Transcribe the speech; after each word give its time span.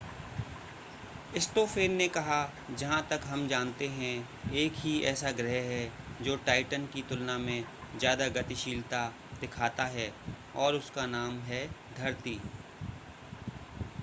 Stoffen 1.39 1.91
ने 1.91 2.07
कहा 2.07 2.37
जहां 2.79 3.01
तक 3.01 3.21
हम 3.25 3.47
जानते 3.47 3.87
हैं 3.87 4.13
एक 4.53 4.73
ही 4.75 4.93
ऐसा 5.01 5.31
ग्रह 5.31 5.69
है 5.69 5.91
जो 6.21 6.35
टाइटन 6.45 6.85
की 6.85 7.01
तुलना 7.01 7.37
में 7.37 7.63
ज़्यादा 7.97 8.27
गतिशीलता 8.41 9.07
दिखाता 9.41 9.85
है 9.87 10.11
और 10.55 10.75
उसका 10.75 11.05
नाम 11.05 11.37
है 11.41 11.65
धरती 11.97 12.39